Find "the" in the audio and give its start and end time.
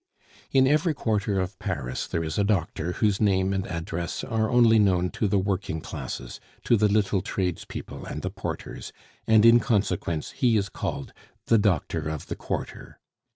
5.27-5.37, 6.75-6.87, 8.23-8.31, 11.45-11.59, 12.29-12.35